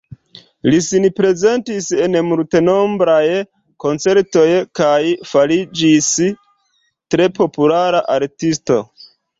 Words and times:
Li 0.67 0.77
sin 0.85 1.03
prezentis 1.19 1.89
en 2.05 2.17
multenombraj 2.29 3.21
koncertoj 3.85 4.47
kaj 4.83 4.99
fariĝis 5.35 6.11
tre 7.15 7.31
populara 7.39 8.07
artisto. 8.21 8.85